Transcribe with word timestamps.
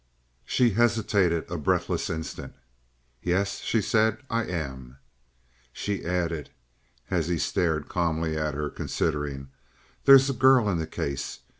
She 0.45 0.71
hesitated 0.71 1.45
a 1.51 1.59
breathless 1.59 2.09
instant. 2.09 2.55
"Yes," 3.21 3.59
she 3.59 3.83
said. 3.83 4.17
"I 4.31 4.45
am." 4.45 4.97
She 5.71 6.03
added, 6.03 6.49
as 7.11 7.27
he 7.27 7.37
stared 7.37 7.87
calmly 7.87 8.35
at 8.35 8.55
her, 8.55 8.71
considering: 8.71 9.49
"There's 10.05 10.27
a 10.27 10.33
girl 10.33 10.67
in 10.71 10.79
the 10.79 10.87
case. 10.87 11.41